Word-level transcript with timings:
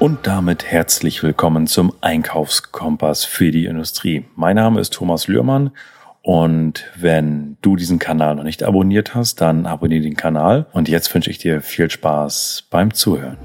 Und 0.00 0.26
damit 0.26 0.64
herzlich 0.64 1.22
willkommen 1.22 1.66
zum 1.66 1.92
Einkaufskompass 2.00 3.26
für 3.26 3.50
die 3.50 3.66
Industrie. 3.66 4.24
Mein 4.34 4.56
Name 4.56 4.80
ist 4.80 4.94
Thomas 4.94 5.28
Lührmann 5.28 5.72
und 6.22 6.86
wenn 6.96 7.58
du 7.60 7.76
diesen 7.76 7.98
Kanal 7.98 8.34
noch 8.34 8.44
nicht 8.44 8.62
abonniert 8.62 9.14
hast, 9.14 9.42
dann 9.42 9.66
abonniere 9.66 10.00
den 10.00 10.16
Kanal. 10.16 10.64
Und 10.72 10.88
jetzt 10.88 11.14
wünsche 11.14 11.28
ich 11.28 11.36
dir 11.36 11.60
viel 11.60 11.90
Spaß 11.90 12.68
beim 12.70 12.94
Zuhören. 12.94 13.36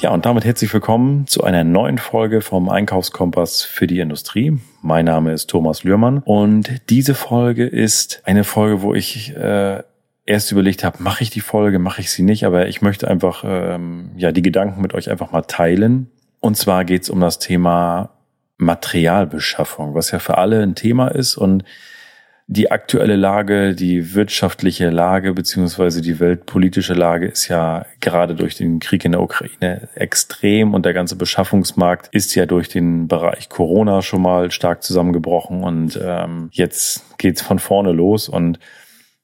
Ja, 0.00 0.10
und 0.10 0.26
damit 0.26 0.44
herzlich 0.44 0.70
willkommen 0.74 1.26
zu 1.28 1.44
einer 1.44 1.64
neuen 1.64 1.96
Folge 1.96 2.42
vom 2.42 2.68
Einkaufskompass 2.68 3.62
für 3.62 3.86
die 3.86 4.00
Industrie. 4.00 4.58
Mein 4.82 5.06
Name 5.06 5.32
ist 5.32 5.48
Thomas 5.48 5.84
Lührmann 5.84 6.18
und 6.18 6.90
diese 6.90 7.14
Folge 7.14 7.66
ist 7.66 8.20
eine 8.26 8.44
Folge, 8.44 8.82
wo 8.82 8.92
ich 8.92 9.34
äh, 9.34 9.82
erst 10.26 10.52
überlegt 10.52 10.84
habe, 10.84 11.02
mache 11.02 11.22
ich 11.22 11.30
die 11.30 11.40
Folge, 11.40 11.78
mache 11.78 12.00
ich 12.00 12.10
sie 12.10 12.22
nicht, 12.22 12.44
aber 12.44 12.68
ich 12.68 12.82
möchte 12.82 13.08
einfach 13.08 13.44
ähm, 13.46 14.10
ja 14.16 14.32
die 14.32 14.42
Gedanken 14.42 14.80
mit 14.80 14.94
euch 14.94 15.10
einfach 15.10 15.32
mal 15.32 15.42
teilen. 15.42 16.10
Und 16.40 16.56
zwar 16.56 16.84
geht 16.84 17.02
es 17.02 17.10
um 17.10 17.20
das 17.20 17.38
Thema 17.38 18.10
Materialbeschaffung, 18.56 19.94
was 19.94 20.10
ja 20.10 20.18
für 20.18 20.38
alle 20.38 20.62
ein 20.62 20.74
Thema 20.74 21.08
ist. 21.08 21.36
Und 21.36 21.64
die 22.46 22.70
aktuelle 22.70 23.16
Lage, 23.16 23.74
die 23.74 24.14
wirtschaftliche 24.14 24.90
Lage 24.90 25.32
beziehungsweise 25.32 26.02
die 26.02 26.20
weltpolitische 26.20 26.92
Lage 26.92 27.26
ist 27.26 27.48
ja 27.48 27.86
gerade 28.00 28.34
durch 28.34 28.54
den 28.54 28.80
Krieg 28.80 29.04
in 29.06 29.12
der 29.12 29.22
Ukraine 29.22 29.88
extrem. 29.94 30.74
Und 30.74 30.84
der 30.84 30.92
ganze 30.92 31.16
Beschaffungsmarkt 31.16 32.08
ist 32.12 32.34
ja 32.34 32.44
durch 32.44 32.68
den 32.68 33.08
Bereich 33.08 33.48
Corona 33.48 34.02
schon 34.02 34.20
mal 34.20 34.50
stark 34.50 34.82
zusammengebrochen. 34.82 35.64
Und 35.64 35.98
ähm, 36.02 36.48
jetzt 36.52 37.18
geht's 37.18 37.40
von 37.40 37.58
vorne 37.58 37.92
los. 37.92 38.28
Und 38.28 38.58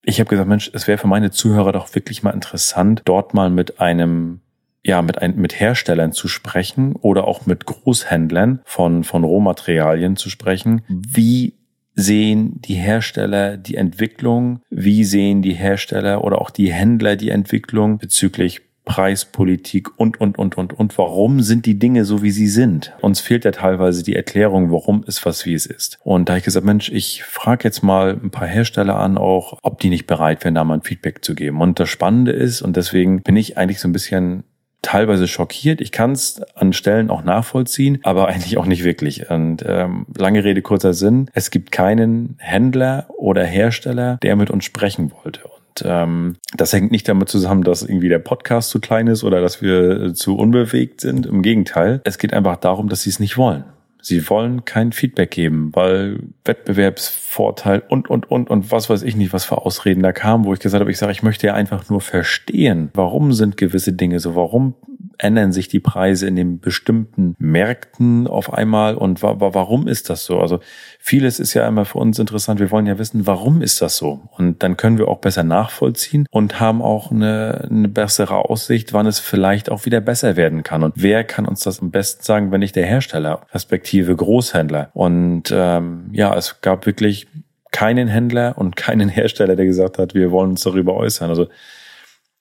ich 0.02 0.20
habe 0.20 0.30
gesagt, 0.30 0.48
Mensch, 0.48 0.70
es 0.72 0.86
wäre 0.86 0.98
für 0.98 1.06
meine 1.08 1.30
Zuhörer 1.30 1.72
doch 1.72 1.94
wirklich 1.94 2.22
mal 2.22 2.30
interessant, 2.30 3.02
dort 3.04 3.34
mal 3.34 3.50
mit 3.50 3.80
einem 3.80 4.40
ja, 4.82 5.02
mit, 5.02 5.20
ein, 5.20 5.36
mit 5.36 5.60
Herstellern 5.60 6.12
zu 6.12 6.26
sprechen 6.26 6.94
oder 6.96 7.28
auch 7.28 7.44
mit 7.44 7.66
Großhändlern 7.66 8.60
von, 8.64 9.04
von 9.04 9.24
Rohmaterialien 9.24 10.16
zu 10.16 10.30
sprechen. 10.30 10.82
Wie 10.88 11.54
sehen 11.94 12.60
die 12.62 12.74
Hersteller 12.74 13.56
die 13.56 13.76
Entwicklung? 13.76 14.62
Wie 14.70 15.04
sehen 15.04 15.42
die 15.42 15.52
Hersteller 15.52 16.24
oder 16.24 16.40
auch 16.40 16.50
die 16.50 16.72
Händler 16.72 17.16
die 17.16 17.28
Entwicklung 17.28 17.98
bezüglich 17.98 18.62
Preispolitik 18.90 19.88
und, 19.98 20.20
und, 20.20 20.38
und, 20.38 20.58
und, 20.58 20.72
und. 20.72 20.98
Warum 20.98 21.40
sind 21.40 21.64
die 21.66 21.78
Dinge 21.78 22.04
so, 22.04 22.22
wie 22.22 22.30
sie 22.30 22.48
sind? 22.48 22.92
Uns 23.00 23.20
fehlt 23.20 23.44
ja 23.44 23.52
teilweise 23.52 24.02
die 24.02 24.16
Erklärung, 24.16 24.72
warum 24.72 25.04
ist 25.04 25.24
was, 25.24 25.46
wie 25.46 25.54
es 25.54 25.66
ist. 25.66 25.98
Und 26.02 26.28
da 26.28 26.32
habe 26.32 26.38
ich 26.38 26.44
gesagt, 26.44 26.66
Mensch, 26.66 26.90
ich 26.90 27.22
frage 27.22 27.64
jetzt 27.64 27.82
mal 27.82 28.18
ein 28.22 28.30
paar 28.30 28.48
Hersteller 28.48 28.96
an, 28.96 29.16
auch, 29.16 29.58
ob 29.62 29.80
die 29.80 29.90
nicht 29.90 30.06
bereit 30.06 30.44
wären, 30.44 30.54
da 30.54 30.64
mal 30.64 30.74
ein 30.74 30.82
Feedback 30.82 31.24
zu 31.24 31.34
geben. 31.34 31.60
Und 31.60 31.78
das 31.78 31.88
Spannende 31.88 32.32
ist, 32.32 32.62
und 32.62 32.76
deswegen 32.76 33.22
bin 33.22 33.36
ich 33.36 33.56
eigentlich 33.56 33.80
so 33.80 33.88
ein 33.88 33.92
bisschen 33.92 34.44
teilweise 34.82 35.28
schockiert. 35.28 35.80
Ich 35.80 35.92
kann 35.92 36.12
es 36.12 36.40
an 36.54 36.72
Stellen 36.72 37.10
auch 37.10 37.22
nachvollziehen, 37.22 37.98
aber 38.02 38.28
eigentlich 38.28 38.58
auch 38.58 38.66
nicht 38.66 38.84
wirklich. 38.84 39.30
Und 39.30 39.64
ähm, 39.66 40.06
lange 40.16 40.42
Rede, 40.44 40.62
kurzer 40.62 40.94
Sinn. 40.94 41.30
Es 41.32 41.50
gibt 41.50 41.70
keinen 41.70 42.36
Händler 42.38 43.06
oder 43.16 43.44
Hersteller, 43.44 44.18
der 44.22 44.36
mit 44.36 44.50
uns 44.50 44.64
sprechen 44.64 45.12
wollte. 45.22 45.42
Ähm, 45.84 46.36
das 46.54 46.72
hängt 46.72 46.90
nicht 46.90 47.08
damit 47.08 47.28
zusammen, 47.28 47.62
dass 47.62 47.82
irgendwie 47.82 48.08
der 48.08 48.18
Podcast 48.18 48.70
zu 48.70 48.80
klein 48.80 49.06
ist 49.06 49.24
oder 49.24 49.40
dass 49.40 49.62
wir 49.62 50.14
zu 50.14 50.36
unbewegt 50.36 51.00
sind. 51.00 51.26
Im 51.26 51.42
Gegenteil, 51.42 52.00
es 52.04 52.18
geht 52.18 52.32
einfach 52.32 52.56
darum, 52.56 52.88
dass 52.88 53.02
sie 53.02 53.10
es 53.10 53.20
nicht 53.20 53.36
wollen. 53.36 53.64
Sie 54.02 54.28
wollen 54.30 54.64
kein 54.64 54.92
Feedback 54.92 55.30
geben, 55.30 55.70
weil 55.74 56.20
Wettbewerbsvorteil 56.44 57.82
und, 57.88 58.08
und, 58.08 58.30
und, 58.30 58.48
und 58.48 58.72
was 58.72 58.88
weiß 58.88 59.02
ich 59.02 59.14
nicht, 59.14 59.32
was 59.32 59.44
für 59.44 59.58
Ausreden 59.58 60.02
da 60.02 60.12
kam, 60.12 60.44
wo 60.44 60.54
ich 60.54 60.60
gesagt 60.60 60.80
habe, 60.80 60.90
ich 60.90 60.98
sage, 60.98 61.12
ich 61.12 61.22
möchte 61.22 61.46
ja 61.46 61.54
einfach 61.54 61.90
nur 61.90 62.00
verstehen, 62.00 62.90
warum 62.94 63.32
sind 63.32 63.56
gewisse 63.56 63.92
Dinge 63.92 64.18
so, 64.18 64.34
warum 64.34 64.74
ändern 65.20 65.52
sich 65.52 65.68
die 65.68 65.80
Preise 65.80 66.26
in 66.26 66.34
den 66.34 66.60
bestimmten 66.60 67.36
Märkten 67.38 68.26
auf 68.26 68.52
einmal 68.52 68.94
und 68.94 69.22
wa 69.22 69.36
warum 69.38 69.86
ist 69.86 70.08
das 70.08 70.24
so? 70.24 70.40
Also 70.40 70.60
vieles 70.98 71.38
ist 71.38 71.54
ja 71.54 71.68
immer 71.68 71.84
für 71.84 71.98
uns 71.98 72.18
interessant. 72.18 72.58
Wir 72.58 72.70
wollen 72.70 72.86
ja 72.86 72.98
wissen, 72.98 73.26
warum 73.26 73.60
ist 73.60 73.82
das 73.82 73.96
so? 73.96 74.22
Und 74.36 74.62
dann 74.62 74.76
können 74.76 74.98
wir 74.98 75.08
auch 75.08 75.18
besser 75.18 75.42
nachvollziehen 75.42 76.26
und 76.30 76.58
haben 76.58 76.80
auch 76.80 77.10
eine, 77.10 77.68
eine 77.70 77.88
bessere 77.88 78.36
Aussicht, 78.36 78.92
wann 78.92 79.06
es 79.06 79.18
vielleicht 79.18 79.70
auch 79.70 79.84
wieder 79.84 80.00
besser 80.00 80.36
werden 80.36 80.62
kann. 80.62 80.82
Und 80.82 80.94
wer 80.96 81.24
kann 81.24 81.46
uns 81.46 81.60
das 81.60 81.80
am 81.80 81.90
besten 81.90 82.22
sagen, 82.22 82.50
wenn 82.50 82.60
nicht 82.60 82.76
der 82.76 82.86
Hersteller, 82.86 83.42
respektive 83.52 84.16
Großhändler? 84.16 84.90
Und 84.94 85.52
ähm, 85.52 86.08
ja, 86.12 86.34
es 86.34 86.62
gab 86.62 86.86
wirklich 86.86 87.26
keinen 87.72 88.08
Händler 88.08 88.54
und 88.56 88.76
keinen 88.76 89.08
Hersteller, 89.10 89.54
der 89.54 89.66
gesagt 89.66 89.98
hat, 89.98 90.14
wir 90.14 90.30
wollen 90.30 90.50
uns 90.50 90.62
darüber 90.62 90.94
äußern. 90.94 91.28
Also 91.28 91.48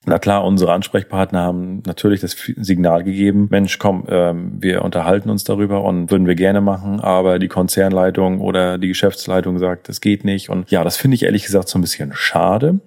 na 0.05 0.17
klar, 0.17 0.45
unsere 0.45 0.71
Ansprechpartner 0.71 1.41
haben 1.41 1.83
natürlich 1.85 2.21
das 2.21 2.31
Signal 2.31 3.03
gegeben, 3.03 3.47
Mensch, 3.51 3.79
komm, 3.79 4.05
ähm, 4.07 4.53
wir 4.59 4.83
unterhalten 4.83 5.29
uns 5.29 5.43
darüber 5.43 5.83
und 5.83 6.09
würden 6.09 6.25
wir 6.25 6.35
gerne 6.35 6.61
machen, 6.61 7.01
aber 7.01 7.37
die 7.37 7.49
Konzernleitung 7.49 8.39
oder 8.39 8.77
die 8.77 8.87
Geschäftsleitung 8.87 9.59
sagt, 9.59 9.89
das 9.89 9.99
geht 9.99 10.23
nicht. 10.23 10.49
Und 10.49 10.71
ja, 10.71 10.85
das 10.85 10.95
finde 10.95 11.15
ich 11.15 11.23
ehrlich 11.23 11.43
gesagt 11.43 11.67
so 11.67 11.77
ein 11.77 11.81
bisschen 11.81 12.11
schade. 12.13 12.79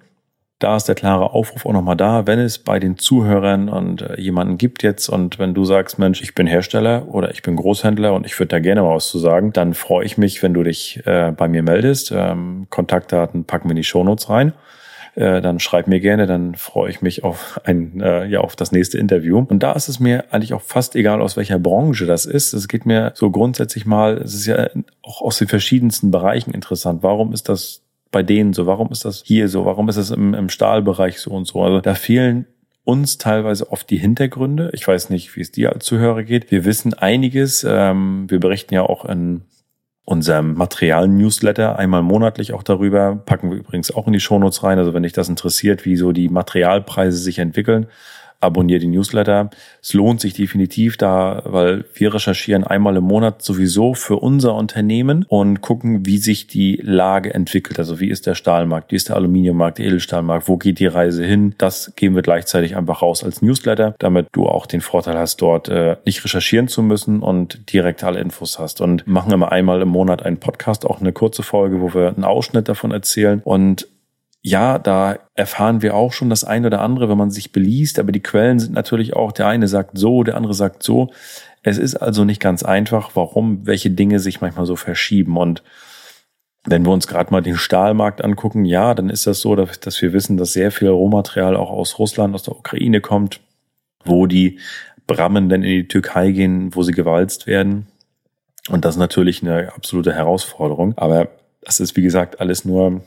Da 0.57 0.75
ist 0.75 0.85
der 0.85 0.95
klare 0.95 1.33
Aufruf 1.33 1.65
auch 1.65 1.73
nochmal 1.73 1.97
da, 1.97 2.25
wenn 2.25 2.39
es 2.39 2.57
bei 2.57 2.79
den 2.79 2.97
Zuhörern 2.97 3.69
und 3.69 4.01
äh, 4.01 4.19
jemanden 4.19 4.57
gibt 4.57 4.81
jetzt 4.81 5.07
und 5.07 5.37
wenn 5.37 5.53
du 5.53 5.65
sagst, 5.65 5.99
Mensch, 5.99 6.21
ich 6.21 6.33
bin 6.33 6.47
Hersteller 6.47 7.07
oder 7.09 7.31
ich 7.31 7.43
bin 7.43 7.57
Großhändler 7.57 8.13
und 8.13 8.25
ich 8.25 8.39
würde 8.39 8.49
da 8.49 8.59
gerne 8.59 8.81
mal 8.81 8.95
was 8.95 9.09
zu 9.09 9.19
sagen, 9.19 9.53
dann 9.53 9.75
freue 9.75 10.05
ich 10.05 10.17
mich, 10.17 10.41
wenn 10.41 10.53
du 10.55 10.63
dich 10.63 11.05
äh, 11.05 11.31
bei 11.31 11.47
mir 11.47 11.61
meldest. 11.61 12.11
Ähm, 12.11 12.65
Kontaktdaten 12.71 13.45
packen 13.45 13.69
wir 13.69 13.73
in 13.73 13.77
die 13.77 13.83
Shownotes 13.83 14.29
rein 14.29 14.53
äh, 15.15 15.41
dann 15.41 15.59
schreib 15.59 15.87
mir 15.87 15.99
gerne, 15.99 16.25
dann 16.25 16.55
freue 16.55 16.89
ich 16.89 17.01
mich 17.01 17.23
auf 17.23 17.61
ein, 17.63 18.01
äh, 18.01 18.25
ja, 18.25 18.39
auf 18.39 18.55
das 18.55 18.71
nächste 18.71 18.97
Interview. 18.97 19.45
Und 19.47 19.61
da 19.61 19.73
ist 19.73 19.87
es 19.87 19.99
mir 19.99 20.25
eigentlich 20.31 20.53
auch 20.53 20.61
fast 20.61 20.95
egal, 20.95 21.21
aus 21.21 21.37
welcher 21.37 21.59
Branche 21.59 22.05
das 22.05 22.25
ist. 22.25 22.53
Es 22.53 22.67
geht 22.67 22.85
mir 22.85 23.11
so 23.15 23.29
grundsätzlich 23.29 23.85
mal, 23.85 24.17
es 24.17 24.33
ist 24.33 24.47
ja 24.47 24.69
auch 25.03 25.21
aus 25.21 25.37
den 25.37 25.47
verschiedensten 25.47 26.09
Bereichen 26.09 26.51
interessant. 26.53 27.03
Warum 27.03 27.31
ist 27.33 27.49
das 27.49 27.81
bei 28.11 28.23
denen 28.23 28.53
so? 28.53 28.65
Warum 28.65 28.91
ist 28.91 29.05
das 29.05 29.23
hier 29.25 29.49
so? 29.49 29.65
Warum 29.65 29.87
ist 29.89 29.97
das 29.97 30.09
im, 30.09 30.33
im 30.33 30.49
Stahlbereich 30.49 31.19
so 31.19 31.31
und 31.31 31.45
so? 31.45 31.61
Also 31.61 31.79
da 31.79 31.93
fehlen 31.93 32.47
uns 32.83 33.17
teilweise 33.17 33.71
oft 33.71 33.89
die 33.89 33.97
Hintergründe. 33.97 34.71
Ich 34.73 34.87
weiß 34.87 35.09
nicht, 35.09 35.35
wie 35.35 35.41
es 35.41 35.51
dir 35.51 35.73
als 35.73 35.85
Zuhörer 35.85 36.23
geht. 36.23 36.51
Wir 36.51 36.65
wissen 36.65 36.93
einiges. 36.93 37.65
Ähm, 37.67 38.25
wir 38.29 38.39
berichten 38.39 38.73
ja 38.73 38.83
auch 38.83 39.05
in 39.05 39.41
unserem 40.05 40.53
Material-Newsletter 40.55 41.79
einmal 41.79 42.01
monatlich 42.01 42.53
auch 42.53 42.63
darüber. 42.63 43.15
Packen 43.25 43.51
wir 43.51 43.57
übrigens 43.57 43.91
auch 43.91 44.07
in 44.07 44.13
die 44.13 44.19
Shownotes 44.19 44.63
rein. 44.63 44.77
Also 44.77 44.93
wenn 44.93 45.03
dich 45.03 45.13
das 45.13 45.29
interessiert, 45.29 45.85
wie 45.85 45.95
so 45.95 46.11
die 46.11 46.29
Materialpreise 46.29 47.17
sich 47.17 47.39
entwickeln, 47.39 47.87
abonniere 48.43 48.79
die 48.79 48.87
Newsletter. 48.87 49.49
Es 49.81 49.93
lohnt 49.93 50.21
sich 50.21 50.33
definitiv 50.33 50.97
da, 50.97 51.41
weil 51.45 51.85
wir 51.93 52.13
recherchieren 52.13 52.63
einmal 52.63 52.95
im 52.97 53.03
Monat 53.03 53.41
sowieso 53.41 53.93
für 53.93 54.17
unser 54.17 54.55
Unternehmen 54.55 55.25
und 55.27 55.61
gucken, 55.61 56.05
wie 56.05 56.17
sich 56.17 56.47
die 56.47 56.79
Lage 56.83 57.33
entwickelt. 57.33 57.79
Also 57.79 57.99
wie 57.99 58.09
ist 58.09 58.27
der 58.27 58.35
Stahlmarkt, 58.35 58.91
wie 58.91 58.95
ist 58.95 59.09
der 59.09 59.15
Aluminiummarkt, 59.15 59.77
der 59.77 59.85
Edelstahlmarkt, 59.85 60.47
wo 60.47 60.57
geht 60.57 60.79
die 60.79 60.87
Reise 60.87 61.23
hin? 61.23 61.55
Das 61.57 61.93
geben 61.95 62.15
wir 62.15 62.21
gleichzeitig 62.21 62.75
einfach 62.75 63.01
raus 63.01 63.23
als 63.23 63.41
Newsletter, 63.41 63.95
damit 63.99 64.27
du 64.31 64.47
auch 64.47 64.65
den 64.65 64.81
Vorteil 64.81 65.17
hast, 65.17 65.41
dort 65.41 65.69
äh, 65.69 65.97
nicht 66.05 66.23
recherchieren 66.23 66.67
zu 66.67 66.83
müssen 66.83 67.21
und 67.21 67.71
direkt 67.71 68.03
alle 68.03 68.19
Infos 68.19 68.59
hast. 68.59 68.81
Und 68.81 69.07
machen 69.07 69.31
immer 69.31 69.51
einmal 69.51 69.81
im 69.81 69.89
Monat 69.89 70.23
einen 70.23 70.37
Podcast, 70.37 70.85
auch 70.85 70.99
eine 70.99 71.13
kurze 71.13 71.43
Folge, 71.43 71.81
wo 71.81 71.93
wir 71.93 72.09
einen 72.09 72.23
Ausschnitt 72.23 72.67
davon 72.67 72.91
erzählen. 72.91 73.41
Und 73.43 73.87
ja, 74.45 74.77
da 74.77 75.19
erfahren 75.35 75.81
wir 75.81 75.95
auch 75.95 76.11
schon 76.11 76.29
das 76.29 76.43
eine 76.43 76.67
oder 76.67 76.81
andere, 76.81 77.07
wenn 77.07 77.17
man 77.17 77.31
sich 77.31 77.53
beliest, 77.53 77.97
aber 77.97 78.11
die 78.11 78.19
Quellen 78.19 78.59
sind 78.59 78.73
natürlich 78.73 79.15
auch, 79.15 79.31
der 79.31 79.47
eine 79.47 79.69
sagt 79.69 79.97
so, 79.97 80.23
der 80.23 80.35
andere 80.35 80.53
sagt 80.53 80.83
so. 80.83 81.11
Es 81.63 81.77
ist 81.77 81.95
also 81.95 82.25
nicht 82.25 82.41
ganz 82.41 82.61
einfach, 82.61 83.11
warum 83.13 83.65
welche 83.65 83.89
Dinge 83.89 84.19
sich 84.19 84.41
manchmal 84.41 84.65
so 84.65 84.75
verschieben. 84.75 85.37
Und 85.37 85.63
wenn 86.65 86.85
wir 86.85 86.91
uns 86.91 87.07
gerade 87.07 87.31
mal 87.31 87.41
den 87.41 87.55
Stahlmarkt 87.55 88.21
angucken, 88.21 88.65
ja, 88.65 88.93
dann 88.93 89.09
ist 89.09 89.25
das 89.27 89.39
so, 89.39 89.55
dass, 89.55 89.79
dass 89.79 90.01
wir 90.01 90.11
wissen, 90.11 90.35
dass 90.35 90.51
sehr 90.51 90.71
viel 90.71 90.89
Rohmaterial 90.89 91.55
auch 91.55 91.69
aus 91.69 91.97
Russland, 91.97 92.35
aus 92.35 92.43
der 92.43 92.57
Ukraine 92.57 92.99
kommt, 92.99 93.39
wo 94.03 94.27
die 94.27 94.59
Brammen 95.07 95.47
dann 95.47 95.63
in 95.63 95.69
die 95.69 95.87
Türkei 95.87 96.31
gehen, 96.31 96.75
wo 96.75 96.83
sie 96.83 96.91
gewalzt 96.91 97.47
werden. 97.47 97.87
Und 98.67 98.83
das 98.83 98.95
ist 98.95 98.99
natürlich 98.99 99.41
eine 99.41 99.73
absolute 99.73 100.13
Herausforderung. 100.13 100.97
Aber 100.97 101.29
das 101.61 101.79
ist, 101.79 101.95
wie 101.95 102.01
gesagt, 102.01 102.41
alles 102.41 102.65
nur 102.65 103.03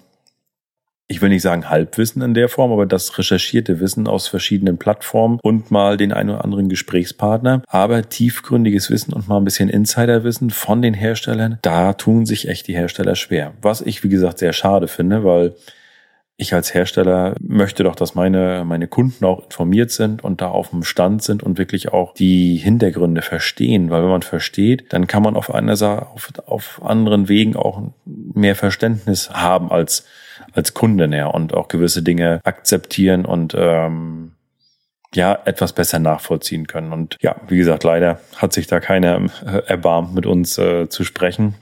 ich 1.08 1.23
will 1.23 1.29
nicht 1.29 1.43
sagen 1.43 1.70
Halbwissen 1.70 2.20
in 2.20 2.35
der 2.35 2.49
Form, 2.49 2.73
aber 2.73 2.85
das 2.85 3.17
recherchierte 3.17 3.79
Wissen 3.79 4.08
aus 4.08 4.26
verschiedenen 4.26 4.76
Plattformen 4.76 5.38
und 5.43 5.70
mal 5.70 5.97
den 5.97 6.12
einen 6.12 6.31
oder 6.31 6.44
anderen 6.44 6.69
Gesprächspartner, 6.69 7.62
aber 7.69 8.08
tiefgründiges 8.08 8.91
Wissen 8.91 9.12
und 9.12 9.29
mal 9.29 9.37
ein 9.37 9.44
bisschen 9.44 9.69
Insiderwissen 9.69 10.50
von 10.50 10.82
den 10.82 10.94
Herstellern, 10.94 11.58
da 11.62 11.93
tun 11.93 12.26
sich 12.26 12.49
echt 12.49 12.67
die 12.67 12.75
Hersteller 12.75 13.14
schwer. 13.14 13.55
Was 13.62 13.82
ich, 13.82 14.03
wie 14.03 14.08
gesagt, 14.08 14.38
sehr 14.38 14.53
schade 14.53 14.88
finde, 14.88 15.23
weil 15.23 15.55
ich 16.38 16.53
als 16.53 16.75
Hersteller 16.75 17.35
möchte 17.41 17.83
doch, 17.83 17.97
dass 17.97 18.15
meine, 18.15 18.65
meine 18.67 18.88
Kunden 18.88 19.25
auch 19.25 19.44
informiert 19.44 19.91
sind 19.91 20.23
und 20.23 20.43
da 20.43 20.49
auf 20.49 20.71
dem 20.71 20.83
Stand 20.83 21.23
sind 21.23 21.43
und 21.43 21.56
wirklich 21.56 21.93
auch 21.93 22.12
die 22.12 22.56
Hintergründe 22.56 23.23
verstehen. 23.23 23.91
Weil 23.91 24.03
wenn 24.03 24.11
man 24.11 24.23
versteht, 24.23 24.93
dann 24.93 25.06
kann 25.06 25.23
man 25.23 25.35
auf 25.35 25.55
einer 25.55 25.73
auf, 26.12 26.33
auf 26.44 26.83
anderen 26.85 27.29
Wegen 27.29 27.56
auch 27.56 27.83
mehr 28.05 28.55
Verständnis 28.55 29.31
haben 29.31 29.71
als 29.71 30.05
als 30.53 30.75
Kunde 30.75 31.09
näher 31.09 31.35
und 31.35 31.55
auch 31.55 31.69
gewisse 31.69 32.03
Dinge 32.03 32.41
akzeptieren 32.44 33.25
und 33.25 33.55
ähm, 33.56 34.32
ja 35.15 35.39
etwas 35.44 35.73
besser 35.73 35.99
nachvollziehen 35.99 36.67
können. 36.67 36.93
Und 36.93 37.17
ja, 37.21 37.37
wie 37.49 37.56
gesagt, 37.56 37.85
leider 37.85 38.21
hat 38.37 38.53
sich 38.53 38.67
da 38.67 38.81
keiner 38.81 39.27
äh, 39.47 39.62
erbarmt, 39.67 40.15
mit 40.15 40.27
uns 40.27 40.59
äh, 40.59 40.89
zu 40.89 41.05
sprechen. 41.05 41.55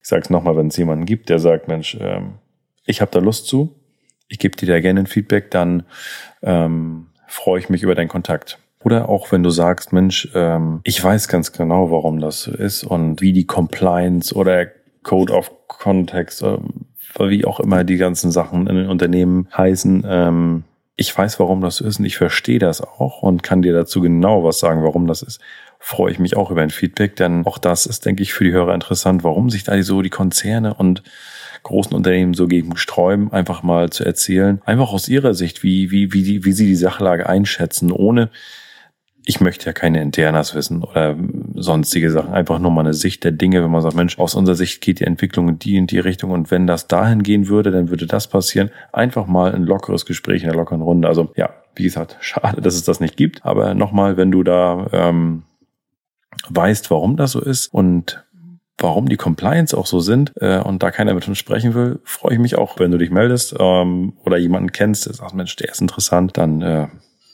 Ich 0.00 0.08
sage 0.08 0.22
es 0.22 0.30
nochmal, 0.30 0.56
wenn 0.56 0.68
es 0.68 0.76
jemanden 0.76 1.04
gibt, 1.04 1.28
der 1.28 1.38
sagt, 1.38 1.68
Mensch, 1.68 1.96
ähm, 2.00 2.34
ich 2.86 3.00
habe 3.02 3.10
da 3.10 3.18
Lust 3.18 3.46
zu, 3.46 3.77
ich 4.28 4.38
gebe 4.38 4.56
dir 4.56 4.66
da 4.66 4.80
gerne 4.80 5.00
ein 5.00 5.06
Feedback, 5.06 5.50
dann 5.50 5.84
ähm, 6.42 7.06
freue 7.26 7.60
ich 7.60 7.68
mich 7.68 7.82
über 7.82 7.94
deinen 7.94 8.08
Kontakt. 8.08 8.58
Oder 8.84 9.08
auch 9.08 9.32
wenn 9.32 9.42
du 9.42 9.50
sagst, 9.50 9.92
Mensch, 9.92 10.28
ähm, 10.34 10.80
ich 10.84 11.02
weiß 11.02 11.28
ganz 11.28 11.52
genau, 11.52 11.90
warum 11.90 12.20
das 12.20 12.42
so 12.42 12.52
ist 12.52 12.84
und 12.84 13.20
wie 13.20 13.32
die 13.32 13.46
Compliance 13.46 14.34
oder 14.34 14.66
Code 15.02 15.32
of 15.32 15.50
Context, 15.66 16.42
äh, 16.42 16.58
wie 17.18 17.44
auch 17.44 17.60
immer 17.60 17.82
die 17.82 17.96
ganzen 17.96 18.30
Sachen 18.30 18.66
in 18.66 18.76
den 18.76 18.88
Unternehmen 18.88 19.48
heißen. 19.56 20.04
Ähm, 20.06 20.64
ich 20.94 21.16
weiß, 21.16 21.40
warum 21.40 21.60
das 21.60 21.76
so 21.76 21.84
ist 21.84 21.98
und 21.98 22.04
ich 22.04 22.16
verstehe 22.16 22.58
das 22.58 22.80
auch 22.80 23.22
und 23.22 23.42
kann 23.42 23.62
dir 23.62 23.72
dazu 23.72 24.00
genau 24.00 24.44
was 24.44 24.58
sagen, 24.58 24.82
warum 24.82 25.06
das 25.06 25.22
ist. 25.22 25.40
Freue 25.80 26.10
ich 26.10 26.18
mich 26.18 26.36
auch 26.36 26.50
über 26.50 26.62
ein 26.62 26.70
Feedback, 26.70 27.14
denn 27.16 27.46
auch 27.46 27.58
das 27.58 27.86
ist, 27.86 28.04
denke 28.04 28.22
ich, 28.22 28.32
für 28.32 28.44
die 28.44 28.52
Hörer 28.52 28.74
interessant, 28.74 29.22
warum 29.22 29.48
sich 29.48 29.62
da 29.64 29.80
so 29.82 30.02
die 30.02 30.10
Konzerne 30.10 30.74
und 30.74 31.02
großen 31.68 31.94
Unternehmen 31.94 32.34
so 32.34 32.48
gegen 32.48 32.76
sträuben, 32.76 33.32
einfach 33.32 33.62
mal 33.62 33.90
zu 33.90 34.04
erzählen, 34.04 34.60
einfach 34.64 34.92
aus 34.92 35.08
ihrer 35.08 35.34
Sicht, 35.34 35.62
wie, 35.62 35.90
wie, 35.90 36.12
wie, 36.12 36.44
wie 36.44 36.52
sie 36.52 36.66
die 36.66 36.76
Sachlage 36.76 37.28
einschätzen, 37.28 37.92
ohne 37.92 38.30
ich 39.28 39.42
möchte 39.42 39.66
ja 39.66 39.74
keine 39.74 40.00
Internas 40.00 40.54
wissen 40.54 40.82
oder 40.82 41.14
sonstige 41.54 42.10
Sachen. 42.10 42.32
Einfach 42.32 42.58
nur 42.58 42.70
mal 42.70 42.80
eine 42.80 42.94
Sicht 42.94 43.24
der 43.24 43.32
Dinge, 43.32 43.62
wenn 43.62 43.70
man 43.70 43.82
sagt, 43.82 43.94
Mensch, 43.94 44.18
aus 44.18 44.34
unserer 44.34 44.56
Sicht 44.56 44.80
geht 44.80 45.00
die 45.00 45.04
Entwicklung 45.04 45.50
in 45.50 45.58
die 45.58 45.76
in 45.76 45.86
die 45.86 45.98
Richtung 45.98 46.30
und 46.30 46.50
wenn 46.50 46.66
das 46.66 46.86
dahin 46.86 47.22
gehen 47.22 47.46
würde, 47.46 47.70
dann 47.70 47.90
würde 47.90 48.06
das 48.06 48.26
passieren. 48.26 48.70
Einfach 48.90 49.26
mal 49.26 49.54
ein 49.54 49.64
lockeres 49.64 50.06
Gespräch 50.06 50.44
in 50.44 50.48
der 50.48 50.56
lockeren 50.56 50.80
Runde. 50.80 51.08
Also 51.08 51.30
ja, 51.36 51.50
wie 51.74 51.82
gesagt, 51.82 52.16
schade, 52.20 52.62
dass 52.62 52.74
es 52.74 52.84
das 52.84 53.00
nicht 53.00 53.18
gibt. 53.18 53.44
Aber 53.44 53.74
nochmal, 53.74 54.16
wenn 54.16 54.30
du 54.30 54.42
da 54.42 54.86
ähm, 54.92 55.42
weißt, 56.48 56.90
warum 56.90 57.18
das 57.18 57.32
so 57.32 57.40
ist 57.42 57.66
und 57.66 58.24
warum 58.78 59.08
die 59.08 59.16
Compliance 59.16 59.76
auch 59.76 59.86
so 59.86 60.00
sind 60.00 60.32
äh, 60.40 60.58
und 60.58 60.82
da 60.82 60.90
keiner 60.90 61.14
mit 61.14 61.26
uns 61.28 61.38
sprechen 61.38 61.74
will, 61.74 62.00
freue 62.04 62.34
ich 62.34 62.38
mich 62.38 62.56
auch, 62.56 62.78
wenn 62.78 62.90
du 62.90 62.98
dich 62.98 63.10
meldest 63.10 63.54
ähm, 63.58 64.14
oder 64.24 64.38
jemanden 64.38 64.72
kennst, 64.72 65.06
der 65.06 65.14
sagt, 65.14 65.34
Mensch, 65.34 65.54
der 65.56 65.70
ist 65.70 65.80
interessant, 65.80 66.36
dann 66.36 66.62
äh, 66.62 66.86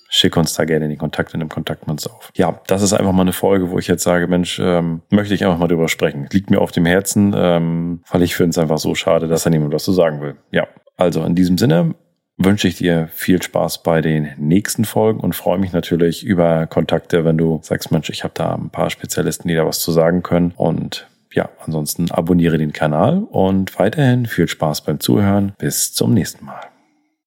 schick 0.09 0.37
uns 0.37 0.55
da 0.55 0.65
gerne 0.65 0.89
die 0.89 0.97
Kontakte 0.97 1.35
in 1.35 1.41
dem 1.41 1.49
Kontaktmanns 1.49 2.07
auf. 2.07 2.31
Ja, 2.35 2.61
das 2.67 2.83
ist 2.83 2.93
einfach 2.93 3.13
mal 3.13 3.23
eine 3.23 3.33
Folge, 3.33 3.71
wo 3.71 3.79
ich 3.79 3.89
jetzt 3.89 4.05
sage, 4.05 4.27
Mensch, 4.27 4.61
ähm, 4.63 5.03
möchte 5.11 5.35
ich 5.35 5.45
einfach 5.45 5.59
mal 5.59 5.69
drüber 5.69 5.89
sprechen. 5.89 6.29
Liegt 6.33 6.51
mir 6.51 6.61
auf 6.61 6.73
dem 6.73 6.87
Herzen, 6.87 7.35
ähm, 7.37 8.03
weil 8.11 8.23
ich 8.23 8.37
finde 8.37 8.51
es 8.51 8.59
einfach 8.59 8.79
so 8.79 8.95
schade, 8.95 9.29
dass 9.29 9.43
da 9.43 9.51
niemand 9.51 9.73
was 9.73 9.85
zu 9.85 9.93
sagen 9.93 10.21
will. 10.21 10.37
Ja, 10.53 10.69
also 10.97 11.25
in 11.25 11.35
diesem 11.35 11.59
Sinne 11.59 11.95
wünsche 12.37 12.69
ich 12.69 12.77
dir 12.77 13.09
viel 13.13 13.43
Spaß 13.43 13.83
bei 13.83 14.01
den 14.01 14.31
nächsten 14.39 14.85
Folgen 14.85 15.21
und 15.21 15.35
freue 15.35 15.59
mich 15.59 15.73
natürlich 15.73 16.25
über 16.25 16.67
Kontakte, 16.67 17.25
wenn 17.25 17.39
du 17.39 17.61
sagst, 17.63 17.93
Mensch, 17.93 18.11
ich 18.11 18.25
habe 18.25 18.35
da 18.35 18.55
ein 18.55 18.71
paar 18.71 18.91
Spezialisten, 18.91 19.49
die 19.49 19.55
da 19.55 19.67
was 19.67 19.81
zu 19.81 19.93
sagen 19.93 20.23
können. 20.23 20.53
Und 20.57 21.09
ja, 21.35 21.51
ansonsten 21.65 22.11
abonniere 22.11 22.59
den 22.59 22.73
Kanal 22.73 23.19
und 23.19 23.79
weiterhin 23.79 24.27
viel 24.27 24.49
Spaß 24.49 24.83
beim 24.83 25.01
Zuhören. 25.01 25.53
Bis 25.59 25.93
zum 25.93 26.15
nächsten 26.15 26.45
Mal. 26.45 26.74